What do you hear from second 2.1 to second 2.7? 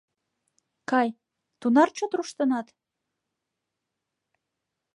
руштынат?